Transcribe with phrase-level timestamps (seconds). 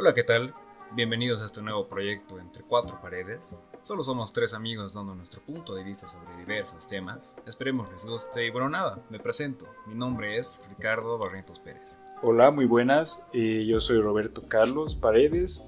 [0.00, 0.54] Hola, ¿qué tal?
[0.92, 3.60] Bienvenidos a este nuevo proyecto Entre Cuatro Paredes.
[3.80, 7.36] Solo somos tres amigos dando nuestro punto de vista sobre diversos temas.
[7.48, 9.66] Esperemos les guste y bueno, nada, me presento.
[9.88, 11.98] Mi nombre es Ricardo Barrientos Pérez.
[12.22, 13.24] Hola, muy buenas.
[13.32, 15.64] Eh, yo soy Roberto Carlos Paredes.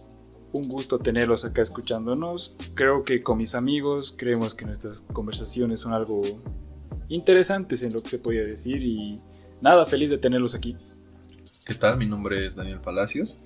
[0.53, 2.55] Un gusto tenerlos acá escuchándonos.
[2.77, 6.21] Creo que con mis amigos creemos que nuestras conversaciones son algo
[7.09, 9.21] interesantes en lo que se podía decir y
[9.61, 10.77] nada, feliz de tenerlos aquí.
[11.67, 11.97] ¿Qué tal?
[11.97, 13.37] Mi nombre es Daniel Palacios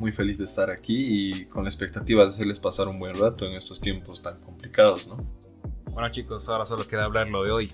[0.00, 0.96] muy feliz de estar aquí
[1.30, 5.06] y con la expectativa de hacerles pasar un buen rato en estos tiempos tan complicados,
[5.06, 5.18] ¿no?
[5.92, 7.72] Bueno chicos, ahora solo queda hablar lo de hoy.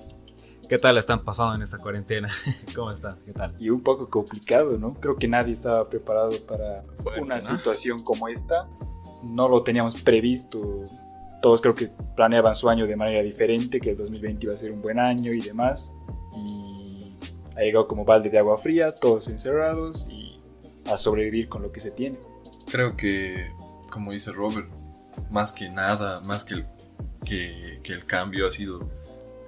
[0.68, 2.28] ¿Qué tal están pasando en esta cuarentena?
[2.74, 3.16] ¿Cómo están?
[3.24, 3.54] ¿Qué tal?
[3.60, 4.92] Y un poco complicado, ¿no?
[4.94, 6.82] Creo que nadie estaba preparado para
[7.20, 8.68] una situación como esta.
[9.22, 10.82] No lo teníamos previsto.
[11.40, 14.72] Todos creo que planeaban su año de manera diferente, que el 2020 iba a ser
[14.72, 15.94] un buen año y demás.
[16.36, 17.12] Y
[17.56, 20.25] ha llegado como balde de agua fría, todos encerrados y
[20.88, 22.18] a sobrevivir con lo que se tiene.
[22.70, 23.52] Creo que,
[23.90, 24.68] como dice Robert,
[25.30, 26.66] más que nada, más que el,
[27.24, 28.88] que, el cambio ha sido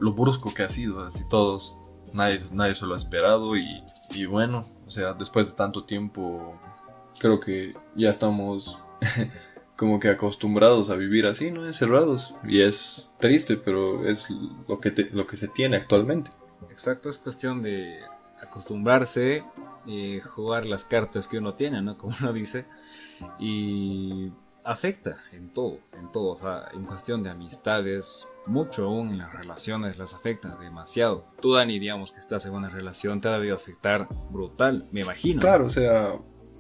[0.01, 1.77] lo brusco que ha sido, así todos,
[2.12, 6.59] nadie, nadie se lo ha esperado y, y bueno, o sea, después de tanto tiempo,
[7.19, 8.79] creo que ya estamos
[9.77, 11.67] como que acostumbrados a vivir así, ¿no?
[11.67, 12.34] Encerrados.
[12.45, 14.29] Y es triste, pero es
[14.67, 16.33] lo que, lo que se tiene actualmente.
[16.71, 18.01] Exacto, es cuestión de
[18.43, 19.45] acostumbrarse
[20.34, 21.97] jugar las cartas que uno tiene, ¿no?
[21.98, 22.67] Como uno dice.
[23.39, 24.31] Y
[24.64, 26.33] afecta en todo, en todo.
[26.33, 31.25] O sea, en cuestión de amistades, mucho aún en las relaciones las afecta demasiado.
[31.41, 35.41] Tú, Dani, digamos que estás en una relación, te ha debido afectar brutal, me imagino.
[35.41, 36.14] Claro, o sea,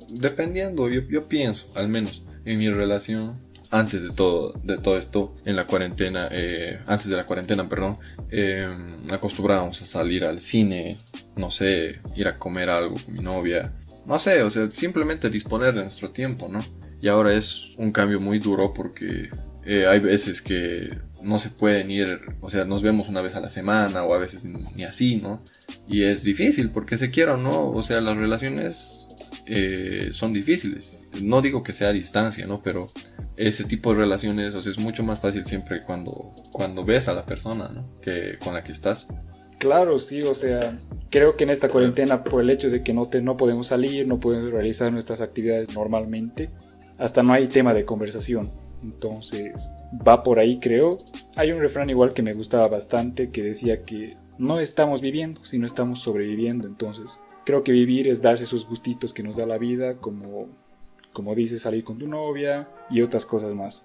[0.08, 3.38] dependiendo, yo, yo pienso, al menos, en mi relación,
[3.70, 7.96] antes de todo, de todo esto, en la cuarentena, eh, antes de la cuarentena, perdón,
[8.30, 8.66] eh,
[9.10, 10.98] acostumbrábamos a salir al cine,
[11.36, 13.72] no sé, ir a comer algo con mi novia,
[14.06, 16.60] no sé, o sea, simplemente disponer de nuestro tiempo, ¿no?
[17.00, 19.28] Y ahora es un cambio muy duro porque
[19.64, 20.90] eh, hay veces que
[21.22, 24.18] no se pueden ir, o sea, nos vemos una vez a la semana o a
[24.18, 25.42] veces ni así, ¿no?
[25.86, 28.97] Y es difícil porque se quiera no, o sea, las relaciones
[29.48, 31.00] eh, son difíciles.
[31.22, 32.62] No digo que sea a distancia, ¿no?
[32.62, 32.90] Pero
[33.36, 37.14] ese tipo de relaciones, o sea, es mucho más fácil siempre cuando, cuando ves a
[37.14, 37.94] la persona, ¿no?
[38.02, 39.08] Que con la que estás.
[39.58, 40.78] Claro, sí, o sea,
[41.10, 44.06] creo que en esta cuarentena, por el hecho de que no, te, no podemos salir,
[44.06, 46.50] no podemos realizar nuestras actividades normalmente,
[46.98, 48.52] hasta no hay tema de conversación.
[48.82, 49.70] Entonces,
[50.06, 50.98] va por ahí, creo.
[51.34, 55.66] Hay un refrán igual que me gustaba bastante que decía que no estamos viviendo, sino
[55.66, 56.68] estamos sobreviviendo.
[56.68, 60.48] Entonces, creo que vivir es darse esos gustitos que nos da la vida, como,
[61.14, 63.82] como dices, salir con tu novia y otras cosas más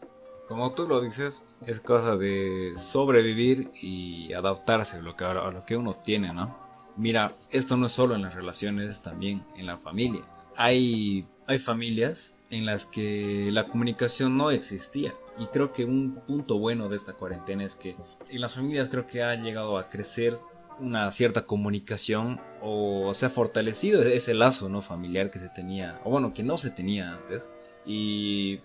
[0.48, 5.66] como tú lo dices, es cosa de sobrevivir y adaptarse a lo que, a lo
[5.66, 6.58] que uno tiene, ¿no?
[6.98, 10.22] Mira, esto no es solo en las relaciones, es también en la familia.
[10.58, 15.16] Hay, hay familias en las que la comunicación no existía.
[15.40, 17.96] Y creo que un punto bueno de esta cuarentena es que
[18.30, 20.36] en las familias creo que ha llegado a crecer
[20.80, 26.10] una cierta comunicación o se ha fortalecido ese lazo no familiar que se tenía, o
[26.10, 27.50] bueno, que no se tenía antes.
[27.86, 28.62] Y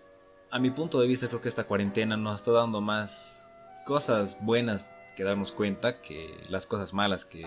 [0.51, 3.53] a mi punto de vista creo que esta cuarentena nos está dando más
[3.85, 7.47] cosas buenas que darnos cuenta que las cosas malas que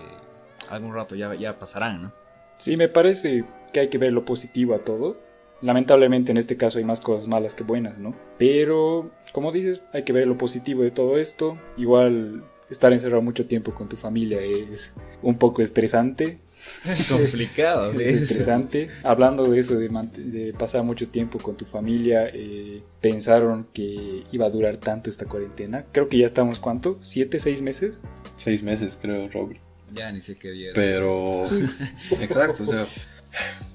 [0.70, 2.12] algún rato ya, ya pasarán, ¿no?
[2.58, 5.16] Sí, me parece que hay que ver lo positivo a todo.
[5.62, 8.14] Lamentablemente en este caso hay más cosas malas que buenas, ¿no?
[8.38, 11.56] Pero, como dices, hay que ver lo positivo de todo esto.
[11.76, 16.40] Igual estar encerrado mucho tiempo con tu familia es un poco estresante,
[16.84, 18.88] es complicado, es interesante.
[19.02, 24.50] Hablando de eso, de, pasar mucho tiempo con tu familia, eh, pensaron que iba a
[24.50, 25.84] durar tanto esta cuarentena.
[25.92, 26.98] Creo que ya estamos, ¿cuánto?
[27.00, 28.00] ¿Siete, seis meses?
[28.36, 29.60] Seis meses, creo, Robert.
[29.92, 30.70] Ya ni sé qué día.
[30.74, 31.44] Pero,
[32.20, 32.86] exacto, o sea,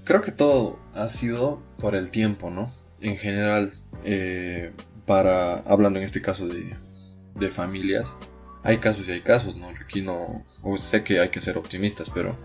[0.03, 2.74] creo que todo ha sido por el tiempo, ¿no?
[3.00, 4.72] En general, eh,
[5.06, 6.75] para, hablando en este caso de,
[7.35, 8.16] de familias,
[8.67, 9.69] hay casos y hay casos, ¿no?
[9.69, 10.45] Aquí no,
[10.75, 12.35] sé que hay que ser optimistas, pero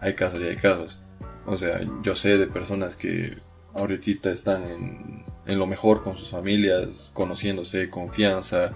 [0.00, 1.00] hay casos y hay casos.
[1.44, 3.36] O sea, yo sé de personas que
[3.74, 8.74] ahorita están en, en lo mejor con sus familias, conociéndose, confianza,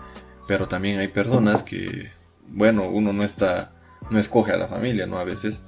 [0.49, 2.11] pero también hay personas que,
[2.49, 3.71] bueno, uno no está,
[4.11, 5.21] no escoge a la familia, ¿no?
[5.21, 5.63] A veces.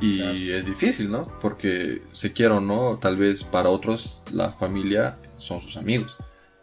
[0.00, 1.38] Y es difícil, ¿no?
[1.42, 6.16] Porque se quiera o no, tal vez para otros la familia son sus amigos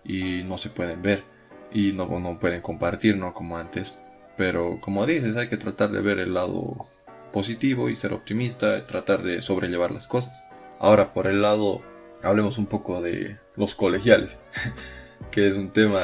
[0.03, 1.28] y no se pueden ver
[1.71, 3.33] y no, no pueden compartir, ¿no?
[3.33, 3.98] Como antes.
[4.38, 6.88] Pero como dices, hay que tratar de ver el lado
[7.31, 10.44] positivo y ser optimista, tratar de sobrellevar las cosas.
[10.80, 11.81] Ahora, por el lado,
[12.24, 14.39] hablemos un poco de los colegiales,
[15.31, 16.00] que es un tema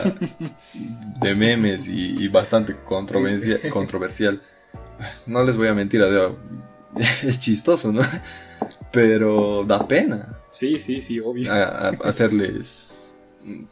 [1.22, 4.42] de memes y, bastante controversial.
[5.26, 6.04] No les voy a mentir,
[7.24, 8.02] es chistoso, ¿no?
[8.92, 10.40] Pero da pena.
[10.52, 11.52] Sí, sí, sí, obvio.
[11.54, 13.05] A, hacerles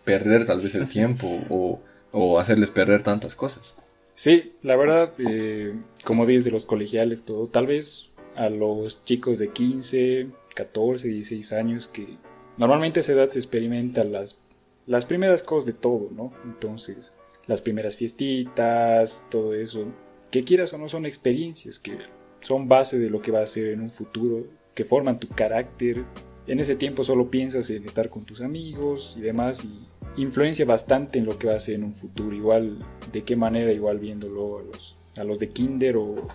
[0.04, 1.80] perder tal vez el tiempo o,
[2.12, 3.76] o, hacerles perder tantas cosas.
[4.16, 5.74] Sí, la verdad, eh,
[6.04, 11.54] como dices de los colegiales, todo, tal vez a los chicos de 15, 14, 16
[11.54, 12.18] años que
[12.58, 14.42] normalmente a esa edad se experimentan las,
[14.86, 16.34] las primeras cosas de todo, ¿no?
[16.44, 17.14] Entonces,
[17.48, 19.88] las primeras fiestitas, todo eso,
[20.32, 21.98] que quieras o no son experiencias que
[22.42, 26.04] son base de lo que va a ser en un futuro, que forman tu carácter.
[26.46, 31.20] En ese tiempo solo piensas en estar con tus amigos y demás y influencia bastante
[31.20, 32.36] en lo que va a ser en un futuro.
[32.36, 32.80] Igual,
[33.12, 36.28] de qué manera, igual viéndolo a los, a los de kinder o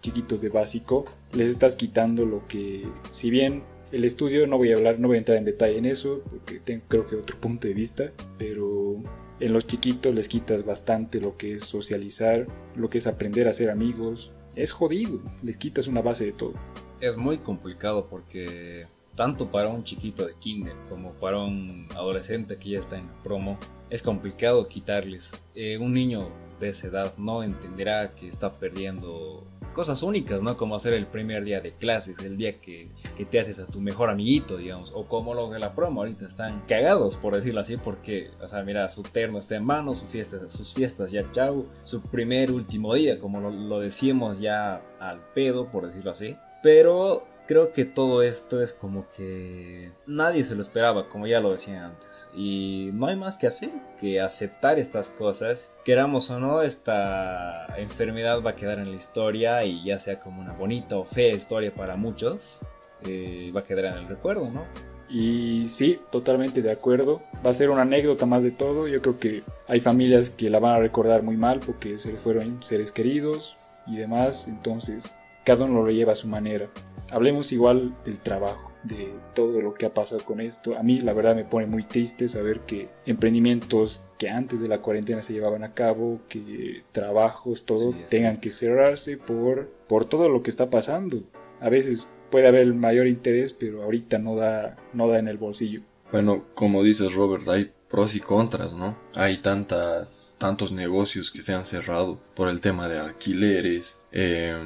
[0.00, 1.04] chiquitos de básico,
[1.34, 3.62] les estás quitando lo que, si bien
[3.92, 6.60] el estudio no voy a hablar, no voy a entrar en detalle en eso, porque
[6.60, 8.96] tengo creo que otro punto de vista, pero
[9.40, 12.46] en los chiquitos les quitas bastante lo que es socializar,
[12.76, 14.32] lo que es aprender a ser amigos.
[14.56, 16.54] Es jodido, les quitas una base de todo.
[17.00, 22.70] Es muy complicado porque tanto para un chiquito de kinder como para un adolescente que
[22.70, 23.58] ya está en promo,
[23.90, 25.32] es complicado quitarles.
[25.54, 26.30] Eh, un niño
[26.60, 30.56] de esa edad no entenderá que está perdiendo cosas únicas, ¿no?
[30.56, 33.80] Como hacer el primer día de clases, el día que, que, te haces a tu
[33.80, 37.76] mejor amiguito, digamos, o como los de la promo ahorita están cagados, por decirlo así,
[37.76, 41.66] porque, o sea, mira, su terno está en mano, su fiesta, sus fiestas ya chau,
[41.84, 46.36] su primer último día, como lo, lo decíamos ya al pedo, por decirlo así.
[46.62, 51.50] Pero creo que todo esto es como que nadie se lo esperaba, como ya lo
[51.50, 52.28] decía antes.
[52.32, 55.72] Y no hay más que hacer que aceptar estas cosas.
[55.84, 60.40] Queramos o no, esta enfermedad va a quedar en la historia y ya sea como
[60.40, 62.60] una bonita o fea historia para muchos,
[63.04, 64.62] eh, va a quedar en el recuerdo, ¿no?
[65.08, 67.20] Y sí, totalmente de acuerdo.
[67.44, 68.86] Va a ser una anécdota más de todo.
[68.86, 72.18] Yo creo que hay familias que la van a recordar muy mal porque se le
[72.18, 73.56] fueron seres queridos
[73.88, 74.46] y demás.
[74.46, 75.12] Entonces,
[75.44, 76.68] cada uno lo lleva a su manera
[77.10, 80.76] hablemos igual del trabajo, de todo lo que ha pasado con esto.
[80.76, 84.82] A mí la verdad me pone muy triste saber que emprendimientos que antes de la
[84.82, 90.42] cuarentena se llevaban a cabo, que trabajos, todo, tengan que cerrarse por, por todo lo
[90.42, 91.22] que está pasando.
[91.60, 95.38] A veces puede haber el mayor interés, pero ahorita no da, no da en el
[95.38, 95.82] bolsillo.
[96.12, 98.96] Bueno, como dices Robert, hay pros y contras, ¿no?
[99.16, 104.56] Hay tantas, tantos negocios que se han cerrado por el tema de alquileres, eh,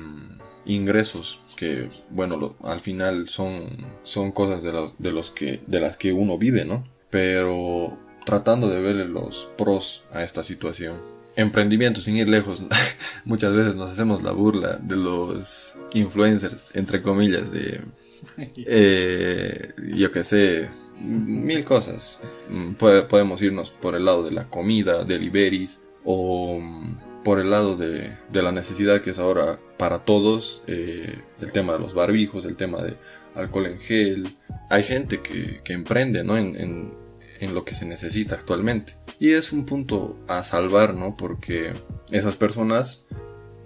[0.67, 3.65] ingresos que bueno al final son
[4.03, 8.69] son cosas de las de los que de las que uno vive no pero tratando
[8.69, 11.01] de verle los pros a esta situación.
[11.37, 12.63] Emprendimientos sin ir lejos
[13.25, 17.81] muchas veces nos hacemos la burla de los influencers entre comillas de
[18.39, 20.71] eh, yo que sé
[21.01, 22.21] mil cosas.
[22.49, 26.61] Mm, podemos irnos por el lado de la comida deliveries o
[27.25, 31.81] por el lado de, la necesidad que es ahora para todos, eh, el tema de
[31.81, 32.97] los barbijos, el tema de
[33.35, 34.37] alcohol en gel.
[34.71, 36.37] Hay gente que, emprende ¿no?
[36.37, 36.93] en,
[37.53, 38.97] lo que se necesita actualmente.
[39.19, 41.15] Y es un punto a salvar, ¿no?
[41.15, 41.75] Porque
[42.11, 43.05] esas personas,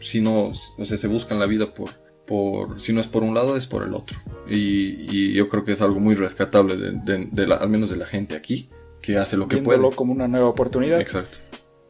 [0.01, 1.91] si no, o sea, se buscan la vida por,
[2.27, 4.19] por, si no es por un lado, es por el otro.
[4.49, 8.69] Y, yo creo que es algo muy rescatable, de, al menos de la gente aquí,
[9.01, 9.81] que hace lo que puede.
[9.95, 11.01] como una nueva oportunidad.
[11.01, 11.39] Exacto.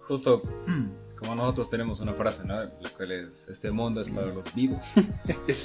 [0.00, 0.43] Justo
[1.19, 2.55] como nosotros tenemos una frase, ¿no?
[2.81, 4.87] La cual es, este mundo es para los vivos.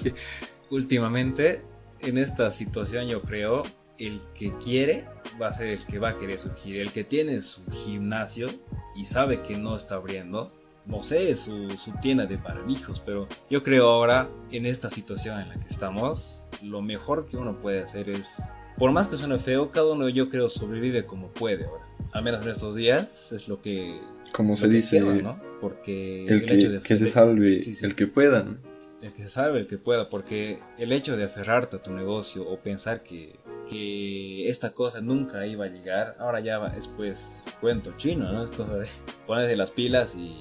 [0.70, 1.62] Últimamente,
[2.00, 3.64] en esta situación yo creo,
[4.00, 5.06] el que quiere
[5.42, 6.78] va a ser el que va a querer surgir.
[6.78, 8.50] El que tiene su gimnasio
[8.95, 10.52] y sabe que no está abriendo,
[10.86, 15.50] no sé, su, su tienda de barbijos, pero yo creo ahora, en esta situación en
[15.50, 19.72] la que estamos, lo mejor que uno puede hacer es, por más que suene feo,
[19.72, 21.88] cada uno yo creo sobrevive como puede ahora.
[22.12, 24.00] Al menos en estos días es lo que
[24.33, 25.40] como se dice, ¿no?
[25.61, 28.57] Porque el, que, de, que, se salve, el que pueda, ¿no?
[29.02, 32.44] El que se salve, el que pueda, porque el hecho de aferrarte a tu negocio
[32.44, 33.35] o pensar que,
[33.69, 38.44] que esta cosa nunca iba a llegar, ahora ya es pues cuento chino, ¿no?
[38.44, 38.87] Es cosa de
[39.28, 40.35] ponerse las pilas y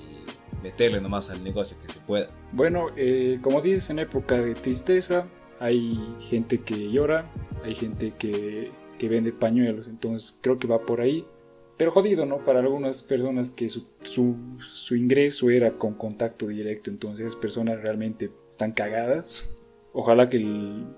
[0.63, 2.29] meterle nomás al negocio que se pueda.
[2.53, 5.27] Bueno, eh, como dices, en época de tristeza
[5.61, 7.31] hay gente que llora,
[7.63, 11.27] hay gente que, que vende pañuelos, entonces creo que va por ahí
[11.77, 12.39] pero jodido, ¿no?
[12.39, 18.73] Para algunas personas que su, su, ingreso era con contacto directo, entonces personas realmente están
[18.73, 19.49] cagadas.
[19.95, 20.43] Ojalá que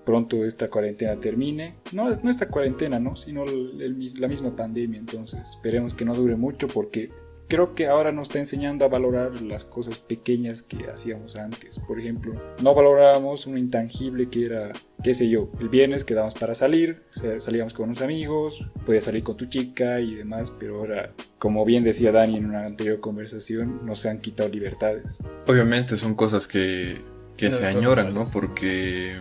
[0.05, 1.75] pronto esta cuarentena termine.
[1.91, 3.15] No, no esta cuarentena, ¿no?
[3.15, 7.09] Sino la misma pandemia, entonces esperemos que no dure mucho porque
[7.47, 11.79] creo que ahora nos está enseñando a valorar las cosas pequeñas que hacíamos antes.
[11.79, 14.71] Por ejemplo, no valorábamos un intangible que era,
[15.03, 17.03] qué sé yo, el viernes quedábamos para salir,
[17.39, 21.83] salíamos con unos amigos, podías salir con tu chica y demás, pero ahora, como bien
[21.83, 25.05] decía Dani en una anterior conversación, nos han quitado libertades.
[25.47, 27.01] Obviamente son cosas que,
[27.37, 28.25] que se añoran, ¿no?
[28.25, 29.17] Porque,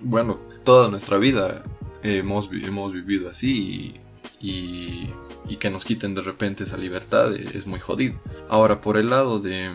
[0.00, 1.62] bueno, toda nuestra vida
[2.02, 4.00] hemos, hemos vivido así
[4.40, 5.14] y, y,
[5.56, 8.18] que nos quiten de repente esa libertad es muy jodido.
[8.48, 9.70] Ahora, por el lado de,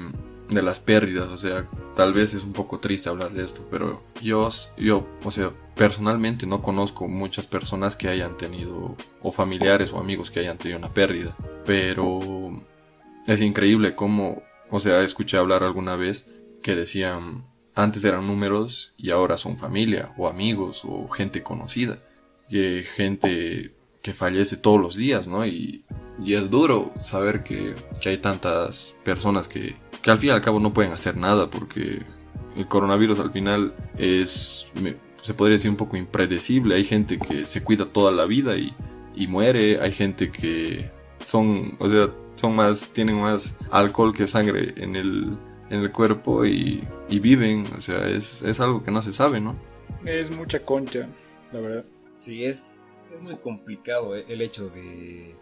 [0.49, 4.03] de las pérdidas, o sea, tal vez es un poco triste hablar de esto, pero
[4.21, 9.99] yo, yo, o sea, personalmente no conozco muchas personas que hayan tenido, o familiares o
[9.99, 12.51] amigos que hayan tenido una pérdida, pero
[13.27, 16.29] es increíble cómo, o sea, escuché hablar alguna vez
[16.61, 17.45] que decían,
[17.75, 21.99] antes eran números y ahora son familia, o amigos, o gente conocida,
[22.49, 25.45] que gente que fallece todos los días, ¿no?
[25.45, 25.83] Y,
[26.23, 30.41] y es duro saber que, que hay tantas personas que, que al fin y al
[30.41, 32.01] cabo no pueden hacer nada porque
[32.55, 34.67] el coronavirus al final es,
[35.21, 36.75] se podría decir un poco impredecible.
[36.75, 38.73] Hay gente que se cuida toda la vida y,
[39.15, 40.89] y muere, hay gente que
[41.23, 45.37] son, o sea, son más, tienen más alcohol que sangre en el,
[45.69, 49.39] en el cuerpo y, y viven, o sea, es, es, algo que no se sabe,
[49.39, 49.55] ¿no?
[50.05, 51.07] Es mucha concha,
[51.51, 51.85] la verdad.
[52.15, 52.79] Sí, es,
[53.13, 55.35] es muy complicado eh, el hecho de,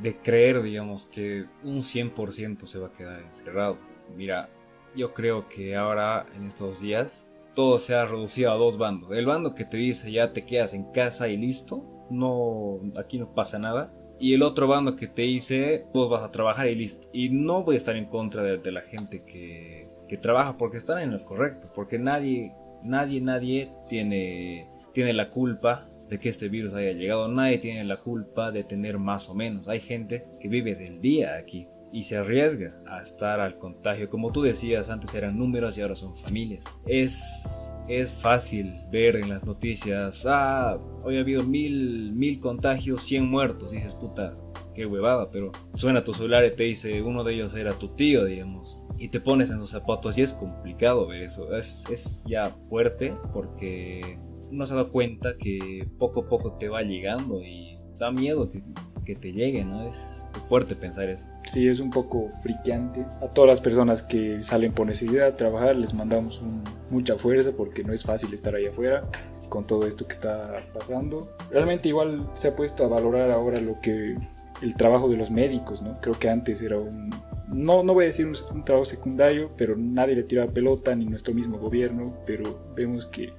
[0.00, 3.78] de creer, digamos, que un 100% se va a quedar encerrado
[4.16, 4.48] Mira,
[4.94, 9.12] yo creo que ahora en estos días todo se ha reducido a dos bandos.
[9.12, 13.34] El bando que te dice ya te quedas en casa y listo, no aquí no
[13.34, 13.92] pasa nada.
[14.18, 17.08] Y el otro bando que te dice vos vas a trabajar y listo.
[17.12, 21.02] Y no voy a estar en contra de, la gente que, que, trabaja porque están
[21.02, 21.70] en el correcto.
[21.74, 27.28] Porque nadie, nadie, nadie tiene, tiene la culpa de que este virus haya llegado.
[27.28, 29.68] Nadie tiene la culpa de tener más o menos.
[29.68, 34.10] Hay gente que vive del día aquí y se arriesga a estar al contagio.
[34.10, 36.64] Como tú decías, antes eran números y ahora son familias.
[36.86, 43.28] Es, es fácil ver en las noticias, ah, hoy ha habido mil, mil contagios, 100
[43.28, 43.70] muertos.
[43.70, 44.36] dices, puta,
[44.74, 48.24] qué huevada, pero suena tu celular y te dice, uno de ellos era tu tío,
[48.24, 48.80] digamos.
[48.98, 51.54] Y te pones en los zapatos y es complicado ver eso.
[51.56, 54.18] Es, es ya fuerte porque
[54.50, 58.62] no se da cuenta que poco a poco te va llegando y da miedo que,
[59.04, 59.82] que te llegue, ¿no?
[59.82, 61.26] Es, fuerte pensar eso.
[61.44, 63.04] Sí, es un poco friqueante.
[63.22, 66.42] A todas las personas que salen por necesidad a trabajar les mandamos
[66.90, 69.04] mucha fuerza porque no es fácil estar ahí afuera
[69.48, 71.28] con todo esto que está pasando.
[71.50, 74.16] Realmente igual se ha puesto a valorar ahora lo que
[74.62, 76.00] el trabajo de los médicos, ¿no?
[76.00, 77.10] Creo que antes era un
[77.52, 81.04] no, no voy a decir un, un, trabajo secundario, pero nadie le tiraba pelota, ni
[81.04, 83.32] nuestro mismo gobierno, pero vemos que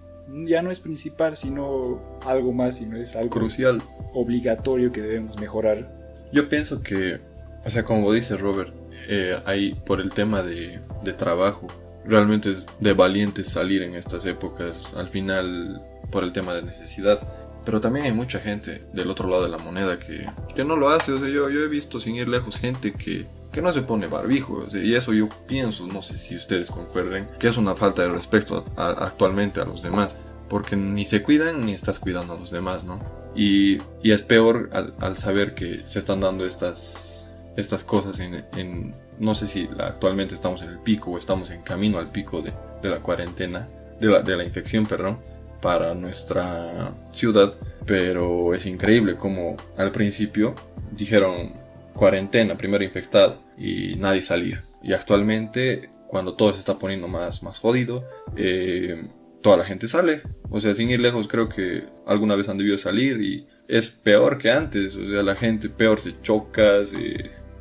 [0.45, 3.81] ya no es principal, sino algo más, sino es algo crucial,
[4.13, 6.01] obligatorio que debemos mejorar
[6.31, 7.19] yo pienso que,
[7.65, 8.73] o sea, como dice Robert,
[9.07, 11.67] eh, hay por el tema de, de trabajo,
[12.05, 17.19] realmente es de valientes salir en estas épocas, al final por el tema de necesidad.
[17.63, 20.25] Pero también hay mucha gente del otro lado de la moneda que,
[20.55, 21.11] que no lo hace.
[21.11, 24.07] O sea, yo, yo he visto sin ir lejos gente que, que no se pone
[24.07, 24.65] barbijo.
[24.73, 28.63] y eso yo pienso, no sé si ustedes concuerden, que es una falta de respeto
[28.77, 30.17] actualmente a los demás.
[30.47, 32.99] Porque ni se cuidan ni estás cuidando a los demás, ¿no?
[33.35, 39.47] Y, es peor al, saber que se están dando estas, estas cosas en, no sé
[39.47, 42.53] si actualmente estamos en el pico o estamos en camino al pico de,
[42.89, 43.67] la cuarentena,
[43.99, 45.19] de la, de la infección, perdón,
[45.61, 47.53] para nuestra ciudad,
[47.85, 50.53] pero es increíble como al principio
[50.91, 51.53] dijeron
[51.93, 54.63] cuarentena, primero infectado y nadie salía.
[54.83, 58.03] Y actualmente, cuando todo se está poniendo más, más jodido,
[58.35, 59.07] eh,
[59.41, 60.21] toda la gente sale.
[60.49, 64.37] O sea, sin ir lejos, creo que alguna vez han debido salir y es peor
[64.37, 64.95] que antes.
[64.95, 66.79] O sea, la gente peor se choca,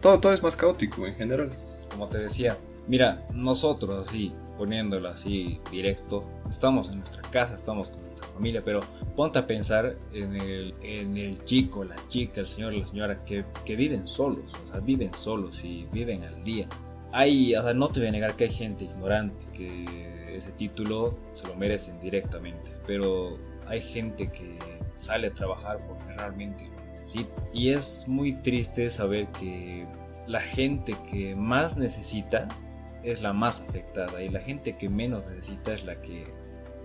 [0.01, 1.51] todo, todo es más caótico en general.
[1.91, 2.57] Como te decía,
[2.87, 8.81] mira, nosotros así, poniéndolo así directo, estamos en nuestra casa, estamos con familia, pero
[9.17, 13.45] ponte a pensar en el, en el chico, la chica, el señor, la señora que,
[13.65, 16.69] que viven solos, o sea, viven solos y viven al día.
[17.13, 21.19] Hay, o sea, no te voy a negar que hay gente ignorante que ese título
[21.33, 24.59] se lo merecen directamente, pero hay gente que
[24.97, 27.43] sale a trabajar porque realmente lo necesita.
[27.53, 29.87] Y es muy triste saber que
[30.27, 32.49] la gente que más necesita
[33.03, 36.27] es la más afectada y la gente que menos necesita es la que,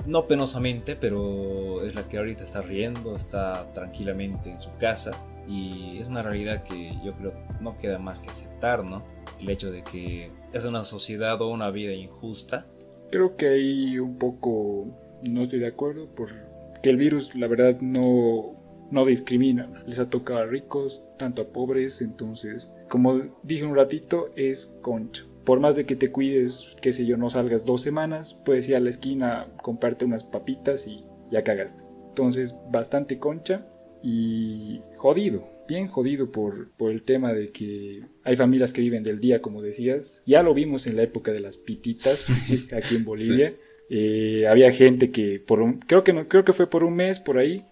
[0.05, 5.11] no penosamente, pero es la que ahorita está riendo, está tranquilamente en su casa
[5.47, 9.03] y es una realidad que yo creo no queda más que aceptar, ¿no?
[9.39, 12.65] El hecho de que es una sociedad o una vida injusta
[13.11, 14.87] Creo que ahí un poco
[15.29, 16.35] no estoy de acuerdo porque
[16.83, 18.55] el virus la verdad no,
[18.91, 24.31] no discrimina, les ha tocado a ricos, tanto a pobres, entonces como dije un ratito
[24.35, 25.23] es concha.
[25.45, 28.75] Por más de que te cuides, qué sé yo, no salgas dos semanas, puedes ir
[28.75, 31.83] a la esquina, comprarte unas papitas y ya cagaste.
[32.09, 33.67] Entonces, bastante concha
[34.01, 39.19] y jodido, bien jodido por, por, el tema de que hay familias que viven del
[39.19, 40.21] día, como decías.
[40.25, 42.25] Ya lo vimos en la época de las pititas
[42.73, 43.55] aquí en Bolivia.
[43.89, 47.19] Eh, había gente que por un, creo que no, creo que fue por un mes
[47.19, 47.65] por ahí,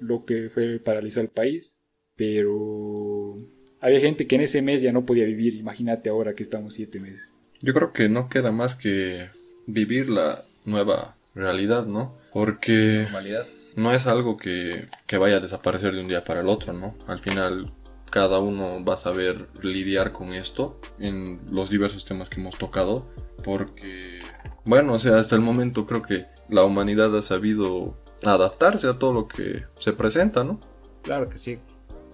[0.00, 1.78] lo que fue paralizar el país,
[2.16, 3.17] pero
[3.80, 7.00] había gente que en ese mes ya no podía vivir, imagínate ahora que estamos siete
[7.00, 7.32] meses.
[7.60, 9.28] Yo creo que no queda más que
[9.66, 12.16] vivir la nueva realidad, ¿no?
[12.32, 13.46] Porque Normalidad.
[13.76, 16.94] no es algo que, que vaya a desaparecer de un día para el otro, ¿no?
[17.06, 17.72] Al final
[18.10, 23.06] cada uno va a saber lidiar con esto en los diversos temas que hemos tocado,
[23.44, 24.18] porque,
[24.64, 29.12] bueno, o sea, hasta el momento creo que la humanidad ha sabido adaptarse a todo
[29.12, 30.58] lo que se presenta, ¿no?
[31.02, 31.58] Claro que sí.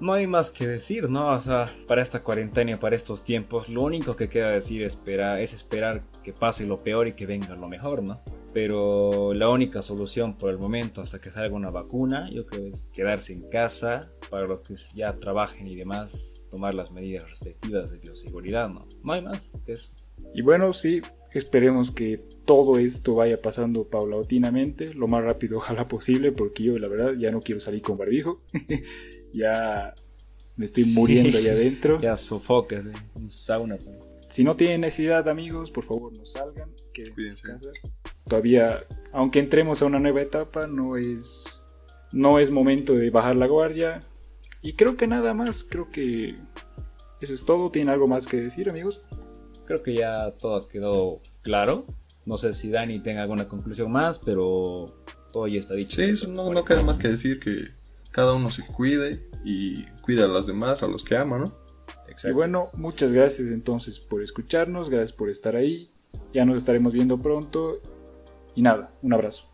[0.01, 1.29] No hay más que decir, ¿no?
[1.29, 5.53] O sea, para esta cuarentena para estos tiempos, lo único que queda decir espera, es
[5.55, 8.21] esperar que pase lo peor y que venga lo mejor, ¿no?
[8.53, 12.93] Pero la única solución por el momento, hasta que salga una vacuna, yo creo es
[12.93, 17.99] quedarse en casa, para los que ya trabajen y demás, tomar las medidas respectivas de
[17.99, 18.89] bioseguridad, ¿no?
[19.03, 19.93] No hay más que eso.
[20.35, 26.33] Y bueno, sí, esperemos que todo esto vaya pasando paulatinamente, lo más rápido ojalá posible,
[26.33, 28.43] porque yo la verdad ya no quiero salir con barbijo.
[29.35, 29.95] ya
[30.57, 31.37] me estoy muriendo Sí.
[31.39, 31.99] allá adentro.
[32.03, 32.93] Ya sofocas, ¿eh?
[33.15, 33.77] un sauna.
[33.77, 33.97] pues.
[34.31, 37.49] Si no tienen necesidad, amigos, por favor no salgan, en Cuídense.
[37.49, 37.67] casa.
[38.29, 41.45] Todavía, aunque entremos a una nueva etapa, no es,
[42.13, 44.01] no es momento de bajar la guardia.
[44.63, 46.37] Y creo que nada más, creo que
[47.21, 47.71] eso es todo.
[47.71, 49.03] ¿Tienen algo más que decir, amigos?
[49.67, 51.87] Creo que ya todo quedó claro.
[52.27, 54.95] No sé si Dani tenga alguna conclusión más, pero
[55.33, 55.97] todo ya está dicho.
[55.97, 57.69] Sí, eso no, no queda más que decir que
[58.15, 61.53] cada uno se cuide y cuida a los demás, a los que ama, ¿no?
[62.07, 62.29] Exacto.
[62.29, 65.91] Y bueno, muchas gracias entonces por escucharnos, gracias por estar ahí.
[66.33, 67.81] Ya nos estaremos viendo pronto.
[68.55, 69.51] Y nada, un abrazo.